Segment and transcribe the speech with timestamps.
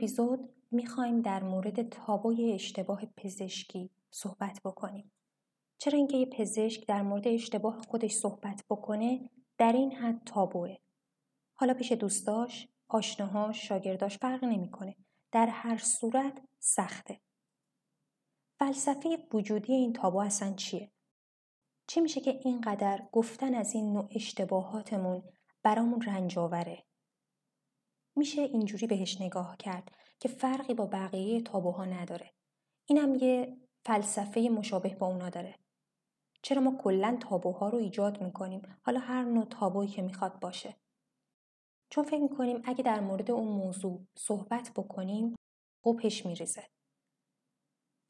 [0.00, 5.12] اپیزود می‌خوایم در مورد تابوی اشتباه پزشکی صحبت بکنیم.
[5.78, 10.76] چرا اینکه یه پزشک در مورد اشتباه خودش صحبت بکنه در این حد تابوه.
[11.54, 14.96] حالا پیش دوستاش، آشناهاش، شاگرداش فرق نمی‌کنه.
[15.32, 17.20] در هر صورت سخته.
[18.58, 20.92] فلسفه وجودی این تابو اصلا چیه؟
[21.86, 25.22] چی میشه که اینقدر گفتن از این نوع اشتباهاتمون
[25.62, 26.84] برامون رنج آوره؟
[28.16, 32.32] میشه اینجوری بهش نگاه کرد که فرقی با بقیه تابوها نداره.
[32.86, 35.54] اینم یه فلسفه مشابه با اونا داره.
[36.42, 40.76] چرا ما کلا تابوها رو ایجاد می‌کنیم حالا هر نوع تابویی که می‌خواد باشه.
[41.90, 45.34] چون فکر می‌کنیم اگه در مورد اون موضوع صحبت بکنیم
[45.84, 46.62] قپش میریزه.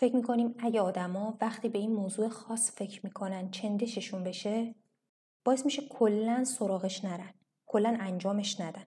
[0.01, 4.75] فکر می‌کنیم اگه آدما وقتی به این موضوع خاص فکر می‌کنن چندششون بشه
[5.45, 7.35] باعث میشه کلا سراغش نرن
[7.67, 8.87] کلا انجامش ندن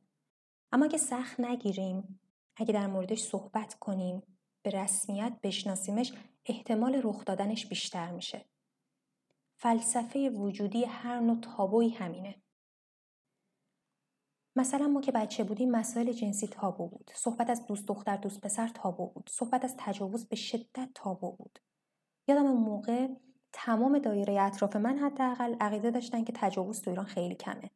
[0.73, 2.19] اما اگه سخت نگیریم
[2.55, 4.23] اگه در موردش صحبت کنیم
[4.63, 6.13] به رسمیت بشناسیمش
[6.45, 8.45] احتمال رخ دادنش بیشتر میشه.
[9.57, 12.35] فلسفه وجودی هر نوع تابوی همینه.
[14.55, 17.11] مثلا ما که بچه بودیم مسائل جنسی تابو بود.
[17.15, 19.29] صحبت از دوست دختر دوست پسر تابو بود.
[19.29, 21.59] صحبت از تجاوز به شدت تابو بود.
[22.27, 23.07] یادم اون موقع
[23.53, 27.71] تمام دایره اطراف من حداقل عقیده داشتن که تجاوز تو ایران خیلی کمه.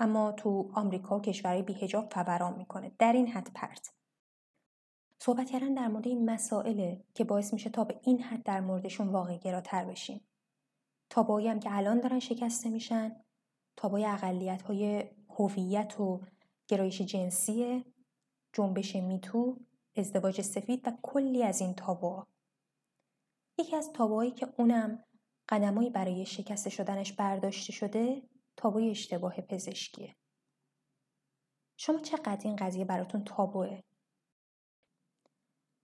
[0.00, 2.92] اما تو آمریکا کشورهای بیهجاب فوران می‌کنه.
[2.98, 3.92] در این حد پرت.
[5.18, 9.08] صحبت کردن در مورد این مسائله که باعث میشه تا به این حد در موردشون
[9.08, 10.20] واقع گراتر بشیم.
[11.10, 13.16] تابایی هم که الان دارن شکسته میشن
[13.76, 15.04] تابای اقلیت های
[15.38, 16.20] هویت و
[16.68, 17.84] گرایش جنسی
[18.52, 19.56] جنبش میتو
[19.96, 22.26] ازدواج سفید و کلی از این تابوها.
[23.58, 25.04] یکی از تابوهایی که اونم
[25.48, 28.22] قدمایی برای شکسته شدنش برداشته شده
[28.60, 30.16] تابوی اشتباه پزشکیه.
[31.76, 33.80] شما چقدر این قضیه براتون تابوه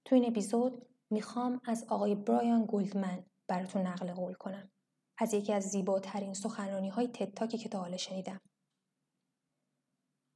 [0.05, 4.71] تو این اپیزود می‌خوام از آقای برایان گلدمن براتون نقل قول کنم.
[5.19, 8.41] از یکی از زیباترین سخنرانی های تتاکی که تا حالا شنیدم.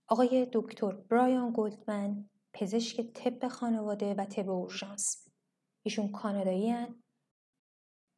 [0.09, 5.29] آقای دکتر برایان گلدمن پزشک طب خانواده و طب اورژانس.
[5.83, 6.87] ایشون کانادایی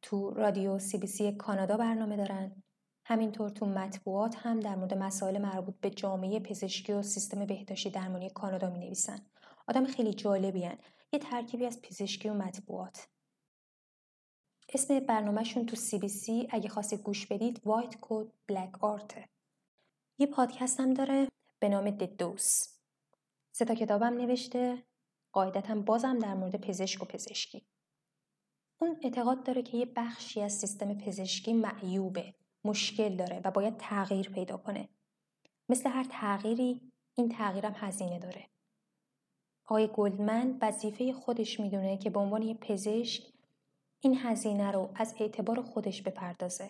[0.01, 2.63] تو رادیو CBC کانادا برنامه دارن.
[3.05, 8.29] همینطور تو مطبوعات هم در مورد مسائل مربوط به جامعه پزشکی و سیستم بهداشتی درمانی
[8.29, 9.19] کانادا می نویسن.
[9.67, 10.77] آدم خیلی جالبی هستن.
[11.11, 13.07] یه ترکیبی از پزشکی و مطبوعات.
[14.73, 19.29] اسم برنامهشون تو CBC اگه خواستید گوش بدید White Coat, Black Art ه.
[20.17, 21.27] یه پادکست هم داره
[21.59, 22.67] به نام ددوس.
[23.51, 24.83] سه تا کتابم نوشته
[25.31, 27.65] قاعدتا بازم در مورد پزشک و پزشکی.
[28.81, 32.33] اون اعتقاد داره که یه بخشی از سیستم پزشکی معیوبه
[32.65, 34.89] مشکل داره و باید تغییر پیدا کنه.
[35.69, 36.81] مثل هر تغییری
[37.15, 38.49] این تغییرم هزینه داره.
[39.65, 43.23] آقای گلدمن وظیفه خودش می‌دونه که به عنوان یه پزشک
[43.99, 46.69] این هزینه رو از اعتبار خودش بپردازه.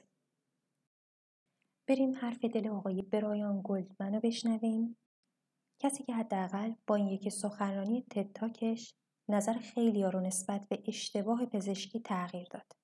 [1.88, 4.98] بریم حرف دل آقای برایان گلدمن رو بشنویم.
[5.80, 8.94] کسی که حداقل با این یکی سخنرانی تتاکش
[9.30, 12.83] نظر خیلی رو نسبت به اشتباه پزشکی تغییر داد.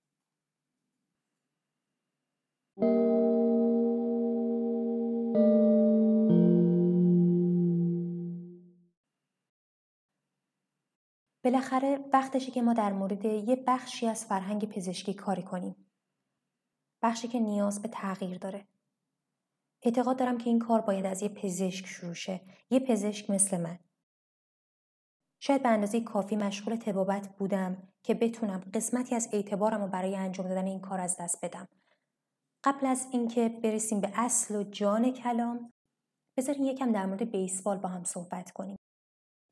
[11.44, 15.76] بالاخره وقتشه که ما در مورد یه بخشی از فرهنگ پزشکی کاری کنیم.
[17.02, 18.68] بخشی که نیاز به تغییر داره.
[19.82, 22.42] اعتقاد دارم که این کار باید از یه پزشک شروع شه.
[22.70, 23.80] یه پزشک مثل من.
[25.40, 30.48] شاید به اندازه کافی مشغول تبابت بودم که بتونم قسمتی از اعتبارم رو برای انجام
[30.48, 31.68] دادن این کار از دست بدم.
[32.64, 35.74] قبل از اینکه برسیم به اصل و جان کلام
[36.38, 38.78] بذارین یکم در مورد بیسبال با هم صحبت کنیم.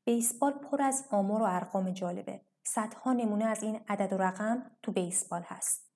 [0.06, 2.40] بیسبال پر از آمار و ارقام جالبه.
[2.66, 5.92] صدها نمونه از این عدد و رقم تو بیسبال هست.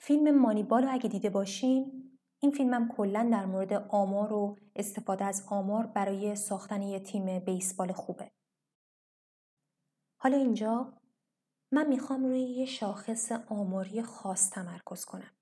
[0.00, 2.02] فیلم مانیبال رو اگه دیده باشین
[2.42, 7.92] این فیلمم کلا در مورد آمار و استفاده از آمار برای ساختن یه تیم بیسبال
[7.92, 8.30] خوبه.
[10.20, 11.00] حالا اینجا
[11.72, 15.35] من می‌خوام روی یه شاخص آماری خاص تمرکز کنم.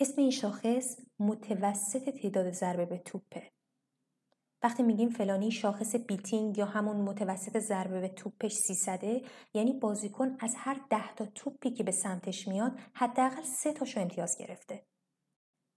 [0.00, 3.50] اسم این شاخص متوسط تعداد ضربه به توپه.
[4.62, 9.00] وقتی میگیم فلانی شاخص بیتینگ یا همون متوسط ضربه به توپش 300
[9.54, 14.36] یعنی بازیکن از هر ده تا توپی که به سمتش میاد حداقل سه تاشو امتیاز
[14.38, 14.86] گرفته.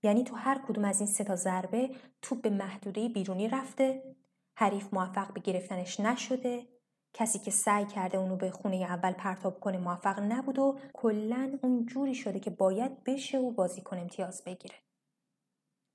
[0.03, 4.15] یعنی تو هر کدوم از این سه تا ضربه توپ به محدوده بیرونی رفته،
[4.57, 6.67] حریف موفق به گرفتنش نشده،
[7.13, 11.85] کسی که سعی کرده اونو به خونه اول پرتاب کنه موفق نبود و کلا اون
[11.85, 14.75] جوری شده که باید بشه و بازیکن امتیاز بگیره.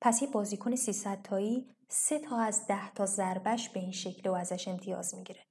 [0.01, 4.33] پس یه بازیکن 300 تایی سه تا از ده تا ضربش به این شکل و
[4.33, 5.47] ازش امتیاز می‌گیره.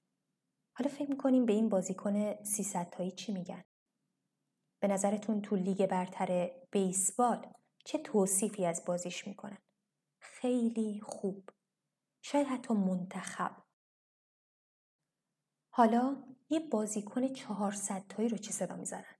[0.77, 3.63] حالا فکر می‌کنیم به این بازیکن 300 تایی چی میگن؟
[4.81, 7.53] به نظرتون تو لیگ برتر بیسبال
[7.85, 9.57] چه توصیفی از بازیش می‌کنن؟
[10.21, 11.49] خیلی خوب.
[12.21, 13.66] شاید حتی منتخب.
[15.77, 19.15] حالا یه بازیکن 400 تایی رو چه صدا می‌زنن؟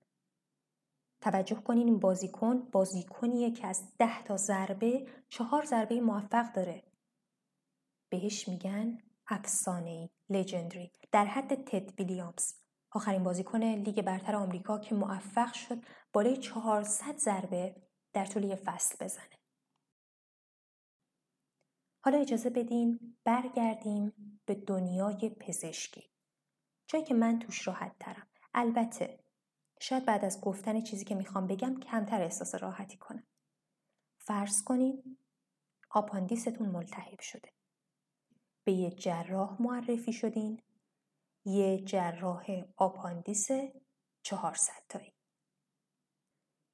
[1.21, 6.83] توجه کنین این بازیکن بازیکنیه که از ده تا ضربه چهار ضربه موفق داره.
[8.09, 12.53] بهش میگن افسانه ای لژندری در حد تد ویلیامز
[12.91, 15.83] آخرین بازیکن لیگ برتر آمریکا که موفق شد
[16.13, 17.75] بالای 400 ضربه
[18.13, 19.37] در طول یه فصل بزنه.
[22.03, 24.13] حالا اجازه بدین برگردیم
[24.45, 26.16] به دنیای پزشکی.
[26.87, 28.27] جایی که من توش راحت ترم.
[28.53, 29.19] البته
[29.79, 33.23] شاید بعد از گفتن چیزی که می‌خوام بگم کمتر احساس راحتی کنم.
[34.19, 35.17] فرض کنید
[35.89, 37.49] آپاندیستون ملتهب شده.
[38.63, 40.61] به یه جراح معرفی شدین
[41.45, 42.45] یه جراح
[42.77, 43.47] آپاندیس
[44.23, 45.13] 400 تایی.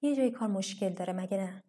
[0.01, 1.63] یه جای کار مشکل داره مگه نه؟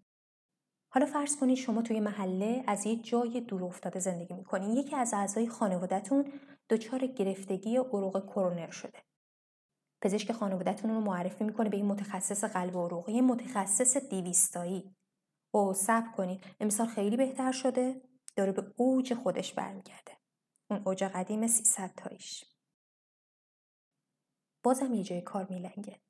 [0.89, 4.71] حالا فرض کنید شما توی محله از یه جای دور افتاده زندگی می‌کنین.
[4.71, 6.33] یکی از اعضای خانوادهتون
[6.69, 9.03] دچار گرفتگی عروق کرونر شده.
[10.03, 13.09] پزشک خانوادهتون رو معرفی می‌کنه به این متخصص قلب و عروق.
[13.09, 14.97] یه متخصص دیویستایی.
[15.55, 16.45] او صبر کنید.
[16.61, 18.03] امسال خیلی بهتر شده.
[18.37, 20.13] داره به اوج خودش برمیگرده.
[20.71, 22.45] اون اوج قدیم 300 تاییش.
[24.63, 26.01] بازم یه جای کار میلنگه.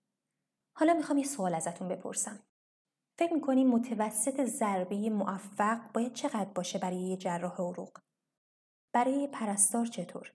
[0.77, 2.47] حالا می‌خوام یه سوال ازتون بپرسم.
[3.19, 7.99] فکر می‌کنیم متوسط ضربه موفق باید چقدر باشه برای یه جراح عروق؟
[8.93, 10.35] برای پرستار چطور؟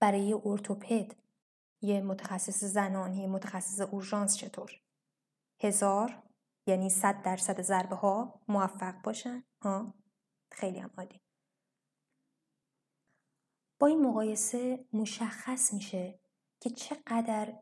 [0.00, 1.14] برای ارتوپد
[1.82, 4.80] یه متخصص زنان یه متخصص اورژانس چطور؟
[5.60, 6.22] هزار
[6.66, 9.94] یعنی صد درصد ضربه ها موفق باشن؟ ها؟
[10.52, 11.20] خیلی هم عالی.
[13.78, 16.20] با این مقایسه مشخص میشه
[16.60, 17.58] که چقدر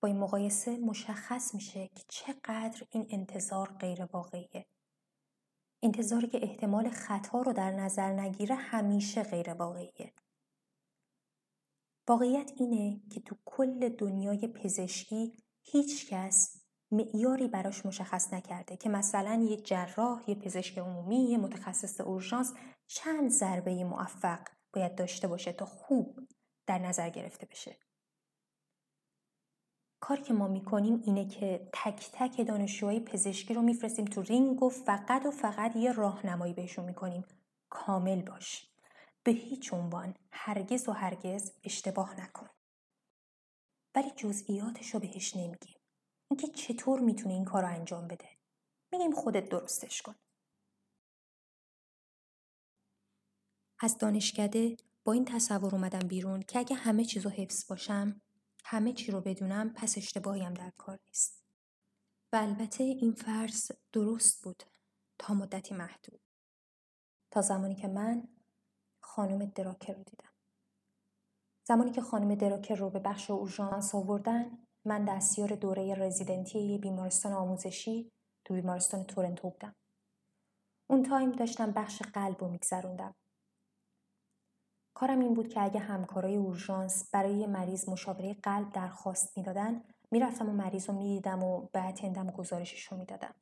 [0.00, 4.66] با این مقایسه مشخص میشه که چقدر این انتظار غیر واقعیه.
[5.82, 10.12] انتظاری که احتمال خطا رو در نظر نگیره همیشه غیر واقعیه.
[12.08, 15.32] واقعیت اینه که تو کل دنیای پزشکی
[15.62, 22.00] هیچ کس معیاری براش مشخص نکرده که مثلا یه جراح، یه پزشک عمومی، یه متخصص
[22.00, 22.54] اورژانس
[22.86, 24.40] چند ضربه موفق
[24.72, 26.20] باید داشته باشه تا خوب
[26.66, 27.76] در نظر گرفته بشه.
[30.00, 34.68] کاری که ما می‌کنیم اینه که تک تک دانشجوهای پزشکی رو میفرستیم تو رینگ و
[34.68, 37.24] فقط و فقط یه راهنمایی بهشون می‌کنیم
[37.68, 38.75] کامل باش
[39.26, 42.48] به هیچ عنوان هرگز و هرگز اشتباه نکن
[43.94, 45.76] ولی جزئیاتش رو بهش نمیگیم
[46.30, 48.28] اینکه چطور می‌تونه این کار رو انجام بده
[48.92, 50.14] میگیم خودت درستش کن
[53.80, 58.20] از دانشکده با این تصور اومدم بیرون که اگه همه چیز رو حفظ باشم
[58.64, 61.44] همه چی رو بدونم پس اشتباهیم در کار نیست.
[62.32, 64.62] و البته این فرض درست بود
[65.18, 66.20] تا مدتی محدود.
[67.30, 68.35] تا زمانی که من
[69.16, 70.32] خانم دراکر رو دیدم.
[71.68, 77.32] زمانی که خانم دراکر رو به بخش اورژانس آوردن من دستیار دوره رزیدنتی یه بیمارستان
[77.32, 78.12] آموزشی
[78.44, 79.74] تو بیمارستان تورنتو بودم.
[80.90, 83.14] اون time داشتم بخش قلب رو میگذروندم.
[84.94, 90.52] کارم این بود که اگه همکارای اورژانس برای مریض مشاوره قلب درخواست می‌دادن می‌رفتم و
[90.52, 93.34] مریض رو می‌دیدم و به attend م گزارشش رو می‌دادم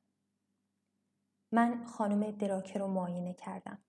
[1.52, 3.84] من خانم دراکه رو معاینه کردم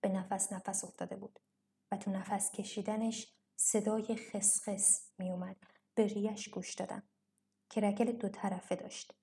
[0.00, 1.38] به نفس نفس افتاده بود
[1.92, 5.56] و تو نفس کشیدنش صدای خسخس میومد
[5.94, 7.02] به ریش گوش دادم
[7.70, 9.14] که رگل دو طرفه داشت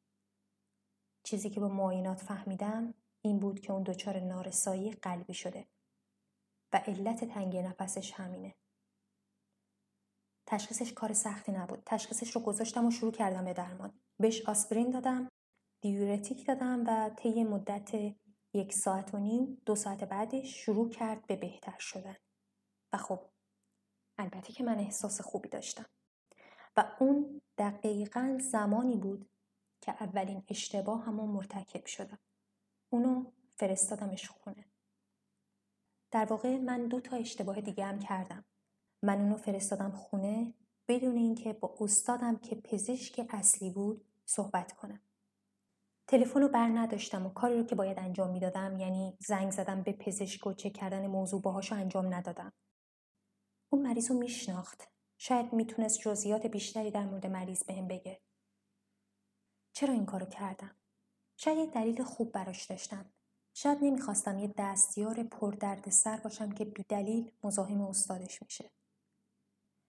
[1.24, 5.67] چیزی که با معاینات فهمیدم این بود که اون دچار نارسایی قلبی شده
[6.74, 8.55] و علت تنگی نفسش همینه.
[10.48, 11.84] تشخیصش کار سختی نبود.
[11.86, 14.00] تشخیصش رو گذاشتم و شروع کردم به درمان.
[14.20, 15.29] بهش آسپرین دادم،
[15.82, 18.15] دیورتیک دادم و طی مدت
[18.56, 22.16] یک ساعت و نیم دو ساعت بعدش شروع کرد به بهتر شدن.
[22.94, 23.20] و خب
[24.18, 25.86] البته که من احساس خوبی داشتم.
[26.78, 29.30] و اون دقیقا زمانی بود
[29.82, 32.20] که اولین اشتباه همون مرتکب شدم.
[32.90, 34.66] اونو فرستادمش خونه.
[36.12, 38.46] در واقع من دو تا اشتباه دیگه هم کردم.
[39.04, 40.54] من اونو فرستادم خونه
[40.88, 45.00] بدون اینکه با استادم که پزشک اصلی بود صحبت کنم.
[46.08, 49.94] تلفن رو بر نداشتم و کاری رو که باید انجام می‌دادم یعنی زنگ زدم به
[49.94, 52.54] پزشک و چک کردن موضوع باهاشو انجام ندادم.
[53.70, 54.90] اون مریض رو میشناخت.
[55.18, 58.22] شاید می‌تونست جزئیات بیشتری در مورد مریض بهم بگه.
[59.74, 60.76] چرا این کارو کردم؟
[61.38, 63.14] شاید یه دلیل خوب براش داشتم.
[63.54, 65.56] شاید نمی‌خواستم یه دستیار پر
[65.90, 68.72] سر باشم که بیدلیل مزاحم استادش میشه.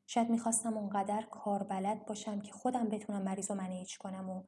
[0.07, 4.45] شاید می‌خواستم اونقدر کاربلد باشم که خودم بتونم مریض رو منیج کنم و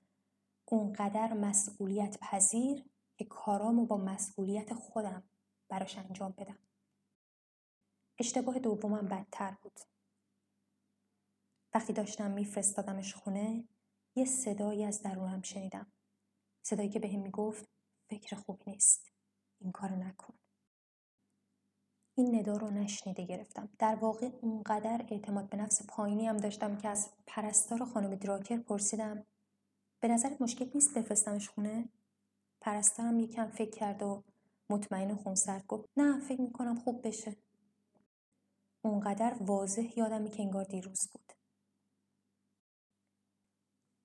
[0.71, 2.85] اونقدر مسئولیت پذیر
[3.19, 5.23] که کارامو با مسئولیت خودم
[5.69, 6.59] براش انجام بدم.
[8.19, 9.81] اشتباه دومم بدتر بود.
[11.75, 13.69] وقتی داشتم میفرستادمش خونه
[14.17, 15.93] یه صدایی از درونم شنیدم.
[16.63, 17.69] صدایی که بهم می‌گفت
[18.11, 19.13] فکر خوبی نیست.
[19.61, 20.35] این کارو نکن.
[22.15, 23.69] این ندا رو نشنیده گرفتم.
[23.79, 29.27] در واقع اونقدر اعتماد به نفس پایینی هم داشتم که از پرستار خانم دراکر پرسیدم
[30.01, 31.89] به نظرت مشکل نیست بفرستمش خونه؟
[32.61, 34.23] پرستارم یکم فکر کرد و
[34.71, 37.37] مطمئن و خونسرد گفت نه فکر می‌کنم خوب بشه.
[38.85, 41.33] اونقدر واضح یادمی که انگار دیروز بود.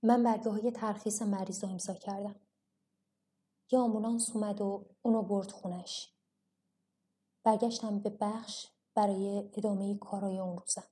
[0.03, 2.35] من برگه های ترخیص مریض رو امضا کردم.
[3.71, 6.13] یه آمبولانس اومد و اونو برد خونش.
[7.43, 10.88] برگشتم به بخش برای ادامه کارای اون روزم.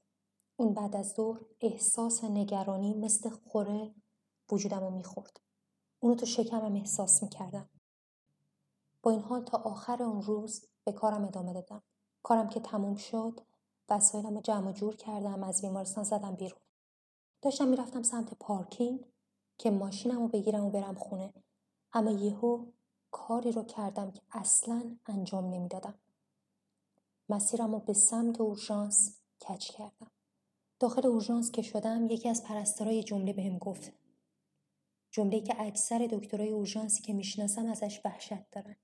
[0.55, 3.96] اون بعد از ظهر احساس نگرانی مثل خوره
[4.53, 5.39] وجودم رو می‌خورد.
[6.00, 7.70] اونو تو شکمم احساس می‌کردم.
[9.03, 11.84] با این حال تا آخر اون روز به کارم ادامه دادم.
[12.24, 13.41] کارم که تموم شد
[13.89, 16.60] وسایلم رو جمع جور کردم از بیمارستان زدم بیرون.
[17.41, 19.05] داشتم می‌رفتم سمت پارکینگ
[19.58, 21.34] که ماشینم رو بگیرم و برم خونه.
[21.93, 22.65] اما یهو
[23.12, 25.93] کاری رو کردم که اصلا انجام نمی‌دادم.
[27.29, 30.12] مسیرم رو به سمت اورژانس کچ کردم.
[30.79, 33.91] داخل اورژانس که شدم یکی از پرستارای جمله بهم گفت
[35.12, 38.75] جمله که اکثر دکترای اورژانسی که می‌شناسم ازش وحشت دارن.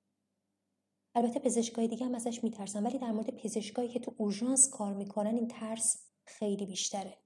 [1.15, 5.36] البته پزشکای دیگه هم ازش میترسن ولی در مورد پزشکایی که تو اورژانس کار می‌کنن
[5.36, 7.17] این ترس خیلی بیشتره.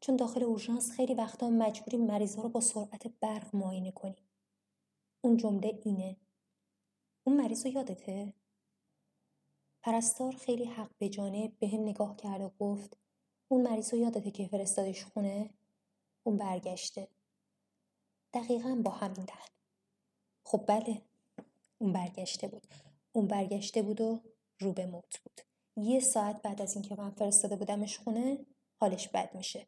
[0.00, 4.28] چون داخل اورژانس خیلی وقتا مجبوریم مریضا رو با سرعت برق معاینه کنیم.
[5.20, 6.16] اون جمله اینه.
[7.24, 8.34] اون مریض رو یادته؟
[9.82, 12.96] پرستار خیلی حق به جانه به هم نگاه کرد و گفت
[13.48, 15.50] اون مریض رو یادته که فرستادش خونه؟
[16.22, 17.08] اون برگشته.
[18.32, 19.48] دقیقا با همین دهن.
[20.44, 21.02] خب بله
[21.78, 22.66] اون برگشته بود.
[23.12, 24.22] اون برگشته بود و
[24.60, 25.40] رو به موت بود.
[25.76, 28.46] یه ساعت بعد از اینکه من فرستاده بودمش خونه
[28.80, 29.66] حالش بد میشه.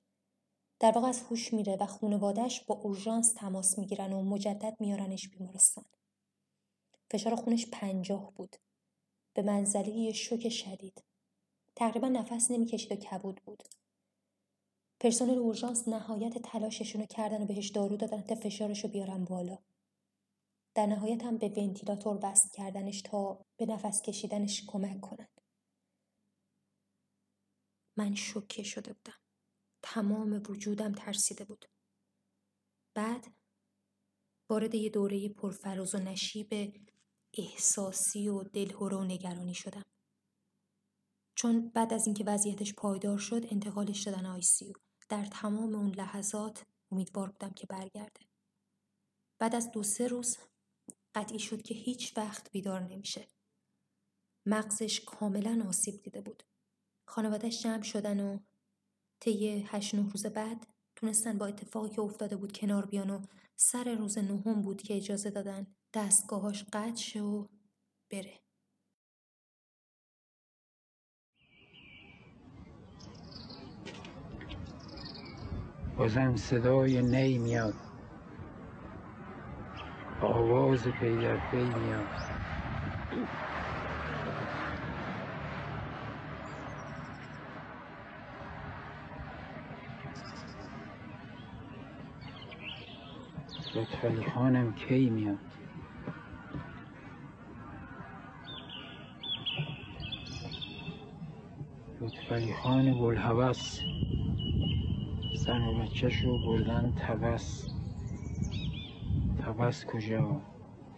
[0.80, 5.84] در واقع از هوش میره و خانوادهش با اورژانس تماس می‌گیرن و مجدد میارنش بیمارستان.
[7.10, 8.56] فشار خونش پنجاه بود.
[9.34, 11.04] به منزله یه شوک شدید.
[11.76, 13.62] تقریبا نفس نمی‌کشید و کبود بود.
[15.02, 19.58] پرسنل اورژانس نهایت تلاششون رو کردن و بهش دارو دادن تا فشارش رو بیارن بالا.
[20.74, 25.28] در نهایت هم به ونتیلاتور وصل کردنش تا به نفس کشیدنش کمک کنن.
[27.96, 29.18] من شوکه شده بودم.
[29.82, 31.64] تمام وجودم ترسیده بود.
[32.94, 33.26] بعد
[34.50, 36.48] وارد یه دوره پرفراز و نشیب
[37.38, 39.84] احساسی و دلهوره و نگرانی شدم.
[41.34, 44.72] چون بعد از اینکه وضعیتش پایدار شد انتقالش دادن آیسیو.
[45.12, 48.20] در تمام اون لحظات امیدوار بودم که برگرده.
[49.38, 50.38] بعد از دو سه روز
[51.14, 53.28] قطعی شد که هیچ وقت بیدار نمیشه.
[54.46, 56.42] مغزش کاملا آسیب دیده بود.
[57.08, 58.38] خانوادش جمع شدن و
[59.20, 60.66] طی هشت نه روز بعد
[60.96, 63.22] تونستن با اتفاقی که افتاده بود کنار بیان و
[63.56, 67.46] سر روز نهم بود که اجازه دادن دستگاهاش قطع شه و
[68.10, 68.41] بره.
[76.02, 77.74] بازم صدای نی میاد.
[80.20, 82.06] آواز پی در پی میاد.
[93.74, 95.38] لطفعلی خانم کی میاد؟
[102.00, 103.80] لطفعلی خان بلحوث
[105.42, 107.68] زن و بچهش رو بردن توس
[109.44, 110.40] توس کجا؟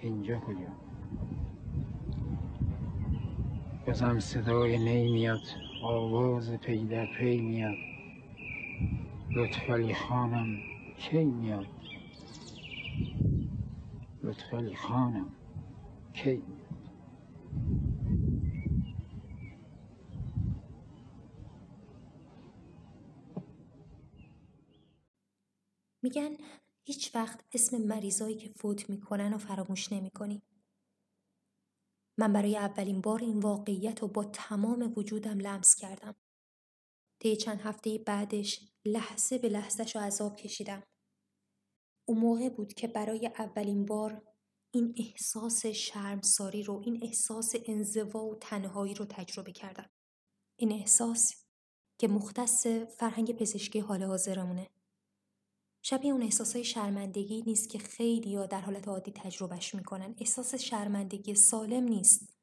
[0.00, 0.72] اینجا کجا؟
[3.86, 5.40] بازم صدای نی میاد.
[5.82, 7.74] آواز پی در پی میاد.
[9.36, 10.56] لطفعلی خانم
[10.98, 11.66] کی میاد؟
[14.22, 15.26] لطفعلی خانم
[16.12, 16.42] کی
[26.14, 26.36] میگن
[26.86, 30.42] هیچ وقت اسم مریضایی که فوت می‌کنن و فراموش نمی‌کنی.
[32.18, 36.14] من برای اولین بار این واقعیت رو با تمام وجودم لمس کردم.
[37.22, 40.82] طی چند هفته بعدش لحظه به لحظهش عذاب کشیدم.
[42.08, 44.22] اون موقع بود که برای اولین بار
[44.74, 49.90] این احساس شرمساری رو این احساس انزوا و تنهایی رو تجربه کردم.
[50.56, 51.44] این احساس
[51.98, 54.73] که مختص فرهنگ پزشکی حال حاضرمونه.
[55.86, 60.14] شبیه اون احساسای شرمندگی نیست که خیلی یا در حالت عادی تجربهش می‌کنن.
[60.18, 62.34] احساس شرمندگی سالم نیست.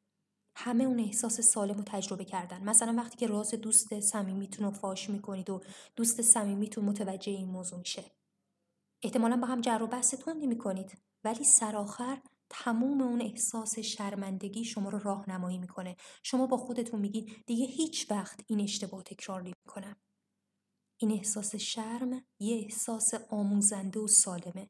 [0.55, 2.63] همه اون احساس سالم رو تجربه کردن.
[2.63, 5.61] مثلا وقتی که راز دوست صمیمیتون رو فاش می‌کنید و
[5.95, 8.03] دوست صمیمیتون متوجه این موضوع میشه.
[9.03, 14.89] احتمالا با هم جر و بحث تندی می‌کنید ولی سرآخر تموم اون احساس شرمندگی شما
[14.89, 19.95] رو راهنمایی می‌کنه شما با خودتون میگید دیگه هیچ وقت این اشتباه تکرار نمی‌کنم
[21.01, 24.69] این احساس شرم یه احساس آموزنده و سالمه.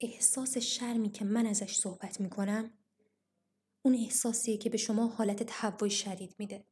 [0.00, 2.78] احساس شرمی که من ازش صحبت می‌کنم
[3.82, 6.66] اون احساسیه که به شما حالت تهوع شدید میده.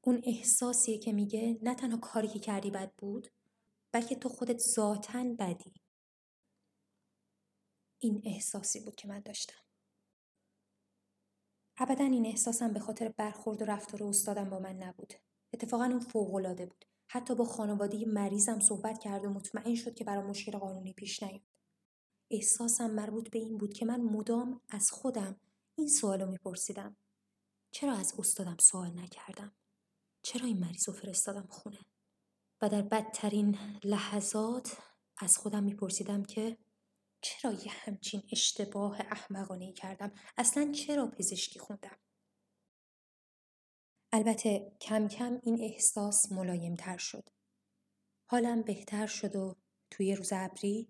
[0.00, 3.28] اون احساسیه که میگه نه تنها کاری که کردی بد بود
[3.92, 5.74] بلکه تو خودت ذاتا بدی.
[7.98, 9.62] این احساسی بود که من داشتم.
[11.76, 15.14] ابدا این احساسم به خاطر برخورد و رفتار استادم با من نبود.
[15.54, 16.84] اتفاقا اون فوقالعاده بود.
[17.08, 21.40] حتی با خانواده مریضم صحبت کرد و مطمئن شد که برای مشکل قانونی پیش نیاد.
[22.30, 25.40] احساسم مربوط به این بود که من مدام از خودم
[25.78, 26.96] این سوال رو میپرسیدم.
[27.70, 29.52] چرا از استادم سوال نکردم؟
[30.22, 31.86] چرا این مریض رو فرستادم خونه؟
[32.62, 34.76] و در بدترین لحظات
[35.18, 36.58] از خودم میپرسیدم که
[37.20, 41.98] چرا یه همچین اشتباه احمقانه کردم؟ اصلا چرا پزشکی خوندم؟
[44.16, 47.30] البته کم کم این احساس ملایم تر شد.
[48.30, 49.56] حالم بهتر شد و
[49.90, 50.88] توی روز ابری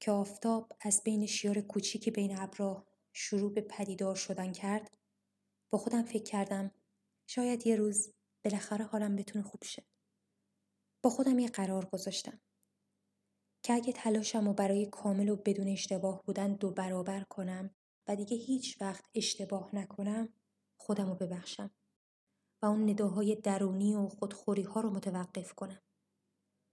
[0.00, 4.96] که آفتاب از بین شیار کوچیکی بین ابرا شروع به پدیدار شدن کرد
[5.70, 6.70] با خودم فکر کردم
[7.26, 8.12] شاید یه روز
[8.44, 9.84] بالاخره حالم بتونه خوب شه.
[11.02, 12.40] با خودم یه قرار گذاشتم
[13.62, 17.70] که اگه تلاشم و برای کامل و بدون اشتباه بودن دو برابر کنم
[18.08, 20.28] و دیگه هیچ وقت اشتباه نکنم
[20.76, 21.70] خودم رو ببخشم.
[22.62, 25.82] و اون نداهای درونی و خودخوری ها رو متوقف کنم.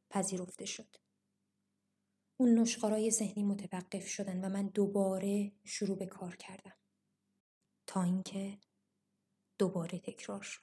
[0.09, 0.95] پذیرفته شد.
[2.39, 6.77] اون نشخارای ذهنی متوقف شدن و من دوباره شروع به کار کردم.
[7.87, 8.57] تا اینکه
[9.59, 10.61] دوباره تکرار شد.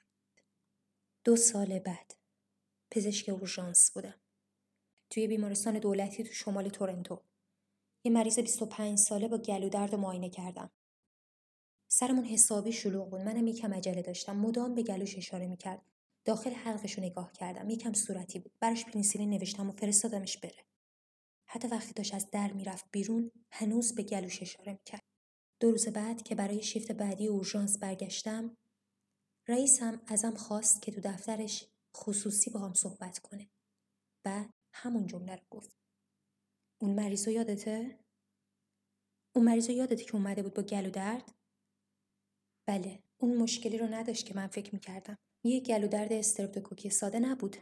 [1.23, 2.15] دو سال بعد
[2.91, 4.21] پزشک اورژانس بودم.
[5.09, 7.21] توی بیمارستان دولتی تو شمال تورنتو.
[8.03, 10.71] یه مریض 25 ساله با گلو درد معاینه کردم.
[11.95, 13.21] سرمون حسابی شلوغ بود.
[13.21, 14.37] منم یکم عجله داشتم.
[14.37, 15.85] مدام به گلوش اشاره می‌کرد.
[16.25, 17.69] داخل حلقش رو نگاه کردم.
[17.69, 18.51] یکم صورتی بود.
[18.59, 20.65] براش پنیسیلین نوشتم و فرستادمش بره.
[21.49, 25.03] حتی وقتی داشت از در می‌رفت بیرون هنوز به گلوش اشاره می‌کرد.
[25.59, 28.57] دو روز بعد که برای شیفت بعدی اورژانس برگشتم
[29.47, 33.49] رئیسم ازم خواست که تو دفترش خصوصی با هم صحبت کنه.
[34.25, 35.75] بعد همون جمله رو گفت.
[36.81, 37.99] اون مریض یادته؟
[39.35, 41.42] اون مریض یادته که اومده بود با گلو درد؟
[42.67, 45.17] بله، اون مشکلی رو نداشت که من فکر می‌کردم.
[45.43, 47.57] یه گلو درد استرپتوکوکی ساده نبود.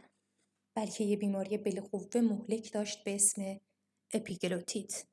[0.76, 3.60] بلکه یه بیماری بالقوه مهلک داشت به اسم
[4.14, 5.04] اپیگلوتیت.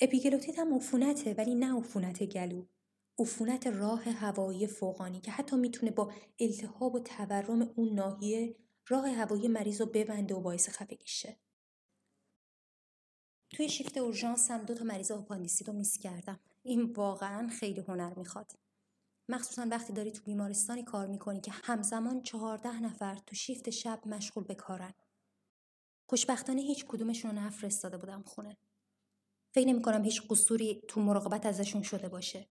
[0.00, 2.64] اپیگلوتیت هم عفونته ولی نه عفونت گلو.
[3.18, 8.56] عفونت راه هوایی فوقانی که حتی می‌تونه با التهاب و تورم اون ناحیه
[8.88, 11.36] راه هوایی مریض رو ببنده و باعث خفگی شه.
[13.50, 16.40] توی شیفت اورژانس هم دو تا مریض آپاندیسی رو میس کردم.
[16.62, 18.52] این واقعا خیلی هنر می‌خواد.
[19.28, 24.44] مخصوصا وقتی داری تو بیمارستانی کار می‌کنی که همزمان چهارده نفر تو شیفت شب مشغول
[24.44, 24.94] به کارن.
[26.10, 28.56] خوشبختانه هیچ کدومشون رو نفرستاده بودم خونه.
[29.54, 32.48] فکر نمی کنم هیچ قصوری تو مراقبت ازشون شده باشه.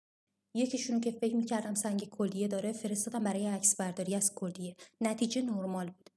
[0.53, 4.75] یکیشون که فکر می‌کردم سنگ کلیه داره فرستادم برای عکس برداری از کلیه.
[5.01, 6.09] نتیجه نرمال بود.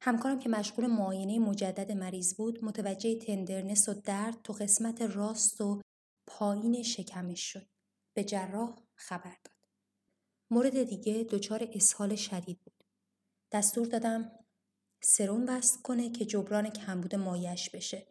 [0.00, 5.80] همکارم که مشغول معاینه مجدد مریض بود متوجه تندرنس و درد تو قسمت راست و
[6.26, 7.68] پایین شکمش شد.
[8.14, 9.54] به جراح خبر داد.
[10.50, 12.84] مورد دیگه دچار اسهال شدید بود.
[13.52, 14.32] دستور دادم
[15.02, 18.06] سرم بست کنه که جبران کمبود مایش بشه.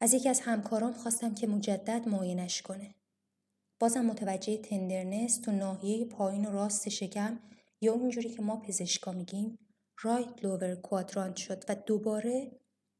[0.00, 2.94] از یکی از همکارام خواستم که مجدد معاینش کنه.
[3.80, 7.40] بازم متوجه تندرنس تو ناحیه پایین و راست شکم
[7.80, 9.58] یا اونجوری که ما پزشکا میگیم
[10.02, 12.52] رایت لوور کوادرانت شد و دوباره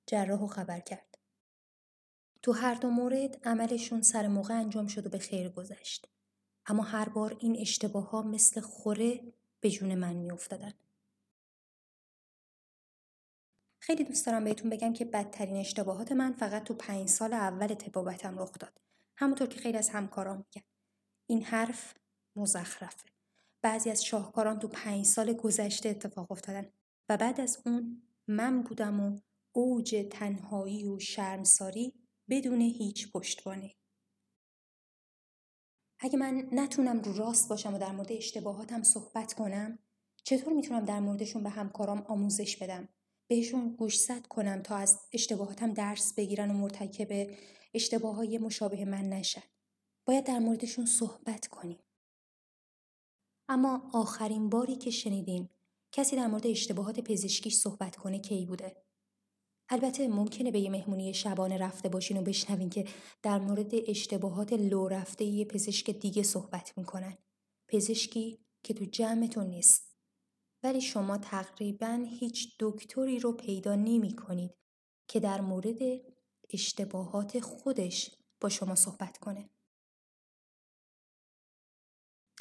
[0.06, 1.18] جراح خبر کرد.
[2.42, 6.08] تو هر دو مورد عملشون سر موقع انجام شد و به خیر گذشت.
[6.66, 10.72] اما هر بار این اشتباه ها مثل خوره به جون من می افتادن.
[13.78, 18.38] خیلی دوست دارم بهتون بگم که بدترین اشتباهات من فقط تو پنج سال اول تبابتم
[18.38, 18.80] رخ داد.
[19.16, 20.66] همونطور که خیلی از همکارام میگن.
[21.26, 21.94] این حرف
[22.36, 23.08] مزخرفه.
[23.62, 26.72] بعضی از شاهکاران تو پنج سال گذشته اتفاق افتادن
[27.08, 29.20] و بعد از اون من بودم و
[29.52, 31.94] اوج تنهایی و شرمساری
[32.30, 33.74] بدون هیچ پشتوانه.
[36.00, 39.78] اگه من نتونم رو راست باشم و در مورد اشتباهاتم صحبت کنم
[40.24, 42.88] چطور می‌تونم در موردشون به همکارام آموزش بدم؟
[43.28, 47.30] بهشون گوشزد کنم تا از اشتباهاتم درس بگیرن و مرتکب
[47.74, 49.42] اشتباه های مشابه من نشن.
[50.04, 51.78] باید در موردشون صحبت کنیم.
[53.48, 55.50] اما آخرین باری که شنیدیم
[55.92, 58.82] کسی در مورد اشتباهات پزشکیش صحبت کنه کی بوده
[59.68, 62.84] البته ممکنه به یه مهمونی شبانه رفته باشین و بشنوین که
[63.22, 67.18] در مورد اشتباهات لو رفته یه پزشک دیگه صحبت می‌کنن.
[67.68, 69.96] پزشکی که تو جمعتون نیست.
[70.62, 74.54] ولی شما تقریبا هیچ دکتری رو پیدا نمی کنید
[75.08, 75.78] که در مورد
[76.50, 79.50] اشتباهات خودش با شما صحبت کنه.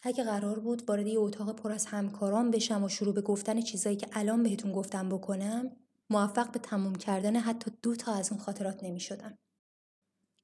[0.03, 3.95] اگه قرار بود وارد یه اتاق پر از همکاران بشم و شروع به گفتن چیزایی
[3.95, 5.75] که الان بهتون گفتم بکنم
[6.09, 9.37] موفق به تموم کردن حتی دو تا از اون خاطرات نمی شدم.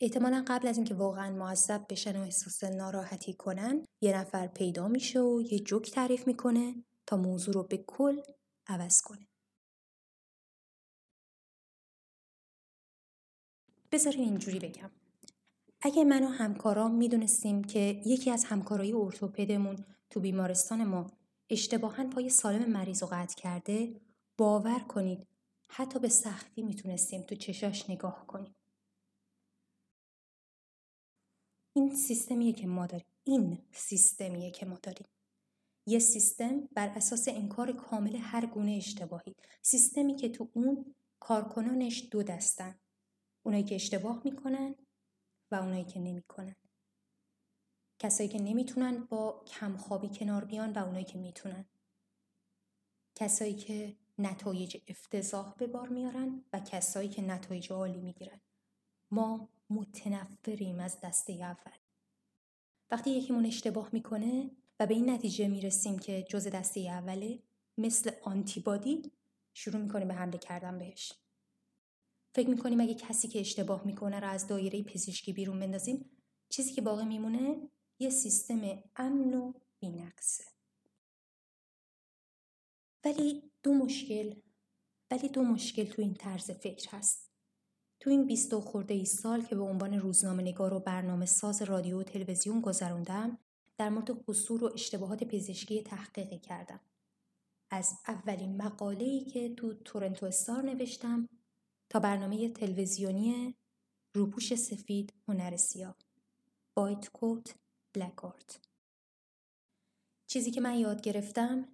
[0.01, 5.19] احتمالا قبل از اینکه واقعا معذب بشن و احساس ناراحتی کنن یه نفر پیدا میشه
[5.19, 8.21] و یه جوک تعریف می‌کنه تا موضوع رو به کل
[8.67, 9.27] عوض کنه.
[13.91, 14.96] بذارین اینجوری بگم.
[15.81, 21.07] اگه من و همکارام می‌دونستیم که یکی از همکارای ارتوپدمون تو بیمارستان ما
[21.49, 24.01] اشتباها پای سالم مریض رو قطع کرده
[24.37, 25.27] باور کنید
[25.69, 28.55] حتی به سختی می‌تونستیم تو چشاش نگاه کنیم.
[31.73, 33.07] این سیستمیه که ما داریم.
[33.23, 35.07] این سیستمیه که ما داریم.
[35.85, 39.35] یه سیستم بر اساس انکار کامل هر گونه اشتباهی.
[39.61, 42.79] سیستمی که تو اون کارکنانش دو دستن.
[43.43, 44.75] اونایی که اشتباه می‌کنن
[45.51, 46.55] و اونایی که نمی‌کنن.
[47.99, 51.65] کسایی که نمی‌تونن با کمخوابی کنار بیان و اونایی که می‌تونن.
[53.15, 58.41] کسایی که نتایج افتضاح به بار میارن و کسایی که نتایج عالی می‌گیرن
[59.11, 61.77] ما متنفریم از دسته اول
[62.91, 67.39] وقتی یکیمون اشتباه می‌کنه و به این نتیجه می‌رسیم که جز دسته اوله
[67.77, 69.11] مثل آنتیبادی
[69.53, 71.13] شروع می‌کنیم به حمله کردن بهش
[72.37, 76.09] فکر می‌کنیم اگه کسی که اشتباه می‌کنه رو از دایره پزشکی بیرون بندازیم
[76.49, 77.69] چیزی که باقی میمونه
[77.99, 80.43] یه سیستم امن و بینقصه
[83.05, 84.35] ولی دو مشکل
[85.11, 87.31] ولی دو مشکل تو این طرز فکر هست.
[87.99, 91.61] تو این بیست و خورده ای سال که به عنوان روزنامه نگار و برنامه ساز
[91.61, 93.37] رادیو و تلویزیون گذروندم
[93.77, 96.79] در مورد قصور و اشتباهات پزشکی تحقیقی کردم.
[97.69, 101.29] از اولین مقاله‌ای که تو تورنتو استار نوشتم
[101.89, 103.55] تا برنامه تلویزیونی
[104.15, 105.97] روپوش سفید هنر سیاه
[106.77, 107.55] وایت کوت
[107.93, 108.59] بلک آرت
[110.27, 111.67] چیزی که من یاد گرفتم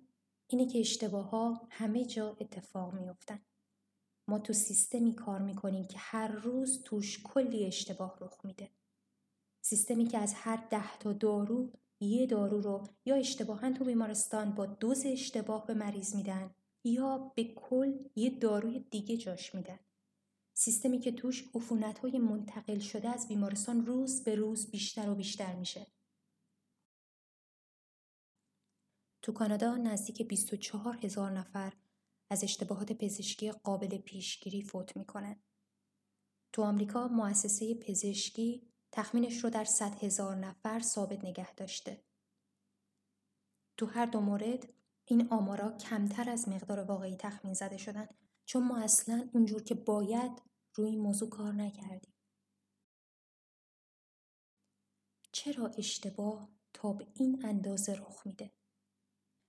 [0.48, 3.40] اینه که اشتباه ها همه جا اتفاق میافتن.
[4.28, 8.70] ما تو سیستمی کار می‌کنیم که هر روز توش کلی اشتباه رخ میده.
[9.62, 14.66] سیستمی که از هر ده تا دارو یه دارو رو یا اشتباها تو بیمارستان با
[14.66, 19.80] دوز اشتباه به مریض میدن یا به کل یه داروی دیگه جاش میدن.
[20.64, 25.56] سیستمی که توش عفونت های منتقل شده از بیمارستان روز به روز بیشتر و بیشتر
[25.56, 25.88] میشه.
[29.22, 31.74] تو کانادا نزدیک 24 هزار نفر
[32.30, 35.44] از اشتباهات پزشکی قابل پیشگیری فوت می‌کنن.
[36.54, 42.04] تو آمریکا مؤسسه پزشکی تخمینش رو در 100 هزار نفر ثابت نگه داشته.
[43.78, 44.74] تو هر دو مورد
[45.06, 48.08] این آمارا کمتر از مقدار واقعی تخمین زده شدن
[48.46, 52.14] چون ما اصلا اونجور که باید روی این موضوع کار نکردیم.
[55.32, 58.52] چرا اشتباه تا به این اندازه رخ میده؟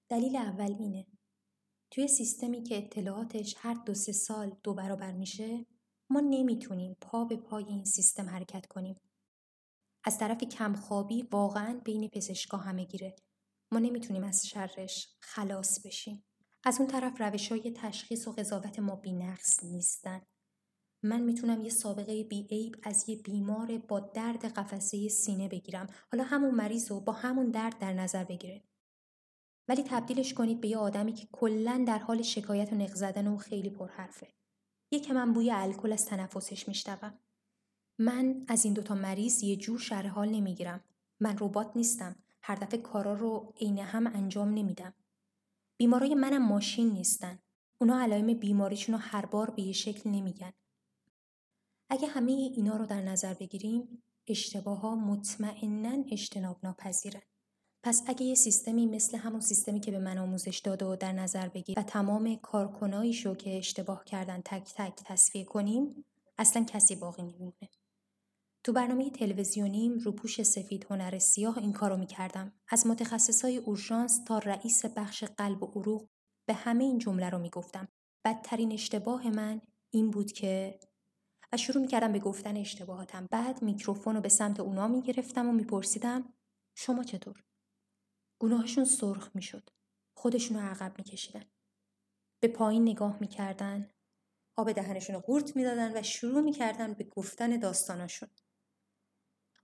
[0.08, 1.06] دلیل اول اینه.
[1.90, 5.66] توی سیستمی که اطلاعاتش هر دو سه سال دو برابر میشه
[6.10, 9.00] ما نمی‌تونیم پا به پای این سیستم حرکت کنیم.
[10.04, 13.16] از طرف کمخوابی واقعا بین پزشکا همه گیره.
[13.72, 16.24] ما نمی‌تونیم از شرش خلاص بشیم.
[16.64, 20.26] از اون طرف روش های تشخیص و قضاوت ما نقص نیستن.
[21.04, 25.86] من می‌تونم یه سابقه بی عیب از یه بیمار با درد قفسه سینه بگیرم.
[26.12, 28.62] حالا همون مریض رو با همون درد در نظر بگیره.
[29.68, 33.36] ولی تبدیلش کنید به یه آدمی که کلا در حال شکایت و نق زدن و
[33.36, 34.28] خیلی پرحرفه.
[34.90, 37.18] یکم من بوی الکل از تنفسش میشنوم.
[37.98, 40.84] من از این دوتا مریض یه جور شرح حال نمی‌گیرم.
[41.20, 42.16] من ربات نیستم.
[42.42, 44.94] هر دفعه کارا رو عین هم انجام نمیدم.
[45.76, 47.38] بیمارای منم ماشین نیستن.
[47.80, 50.52] اونا علائم بیماریشون رو هر بار به یه شکل نمیگن.
[51.90, 57.22] اگه همه اینا رو در نظر بگیریم اشتباه ها مطمئنا اجتناب ناپذیرن
[57.82, 61.48] پس اگه یه سیستمی مثل همون سیستمی که به من آموزش داده و در نظر
[61.48, 66.04] بگیر و تمام کارکناییشو که اشتباه کردن تک تک تصفیه کنیم
[66.38, 67.70] اصلا کسی باقی نمیمونه
[68.64, 72.52] تو برنامه تلویزیونیم روپوش سفید هنر سیاه این کارو می‌کردم.
[72.68, 76.08] از متخصصای اورژانس تا رئیس بخش قلب و عروق
[76.46, 77.88] به همه این جمله رو می‌گفتم.
[78.24, 80.80] بدترین اشتباه من این بود که
[81.56, 83.28] شروع می‌کردم به گفتن اشتباهاتم.
[83.30, 86.34] بعد میکروفون رو به سمت اونا می‌گرفتم و میپرسیدم
[86.74, 87.44] شما چطور؟
[88.38, 89.70] گناهشون سرخ می‌شد.
[90.16, 91.44] خودشون رو عقب میکشیدن.
[92.40, 93.90] به پایین نگاه می‌کردن.
[94.56, 98.28] آب دهنشون رو قورت می‌دادن و شروع می‌کردن به گفتن داستاناشون.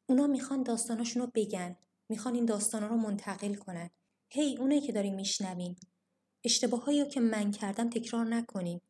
[0.06, 1.76] اونا می‌خوان داستاناشون رو بگن.
[2.08, 3.90] می‌خوان این داستانا رو منتقل کنن.
[4.28, 5.76] هی hey, اونایی که داریم میشنوین.
[6.44, 8.80] اشتباهایی که من کردم تکرار نکنین.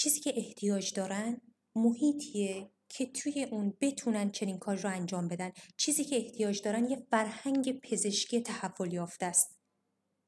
[0.00, 1.40] چیزی که احتیاج دارن
[1.74, 5.52] محیطیه که توی اون بتونن چنین کار رو انجام بدن.
[5.76, 9.58] چیزی که احتیاج دارن یه فرهنگ پزشکی تحول یافته است.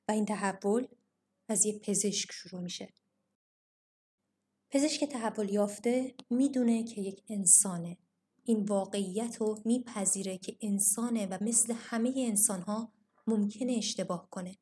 [0.09, 0.87] و این تحول
[1.49, 2.93] از یه پزشک شروع میشه.
[4.71, 7.99] پزشک تحول یافته می‌دونه که یک انسانه.
[8.45, 12.93] این واقعیت رو میپذیره که انسانه و مثل همه انسانها
[13.27, 14.57] ممکنه اشتباه کنه.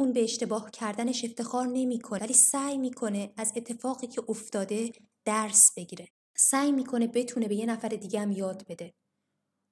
[0.00, 4.92] اون به اشتباه کردنش افتخار نمی‌کنه ولی سعی می‌کنه از اتفاقی که افتاده
[5.24, 6.08] درس بگیره.
[6.36, 8.94] سعی می‌کنه بتونه به یه نفر دیگه هم یاد بده.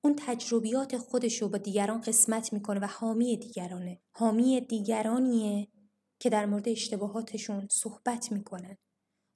[0.04, 4.00] اون تجربیات خودش رو با دیگران قسمت می‌کنه و حامی دیگرانه.
[4.12, 5.68] حامی دیگرانیه
[6.20, 8.76] که در مورد اشتباهاتشون صحبت می‌کنن.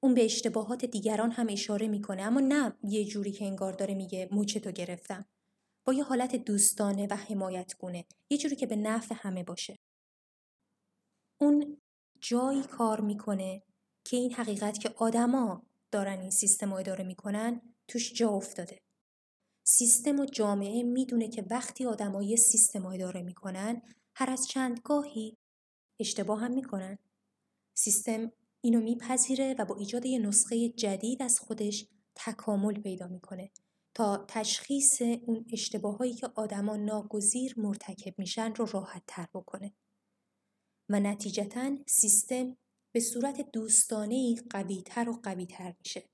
[0.03, 4.29] اون به اشتباهات دیگران هم اشاره می‌کنه اما نه یه جوری که انگار داره میگه
[4.33, 5.25] موچتو گرفتم.
[5.87, 9.79] با یه حالت دوستانه و حمایت گونه یه جوری که به نفع همه باشه.
[11.43, 11.77] اون
[12.21, 13.63] جایی کار می‌کنه
[14.05, 18.81] که این حقیقت که آدما دارن این سیستم رو اداره می‌کنن توش جا افتاده.
[19.65, 23.83] سیستم و جامعه می‌دونه که وقتی آدمایی یه سیستم رو اداره می‌کنن
[24.15, 25.37] هر از چند گاهی
[26.01, 26.99] اشتباه هم می‌کنن.
[27.75, 33.51] سیستم اینو میپذیره و با ایجاد یه نسخه جدید از خودش تکامل پیدا می‌کنه
[33.95, 39.73] تا تشخیص اون اشتباهایی که آدما ناگزیر مرتکب میشن رو راحت تر بکنه.
[40.91, 42.57] و نتیجتا سیستم
[42.93, 46.05] به صورت دوستانه قوی تر و قوی تر میشه.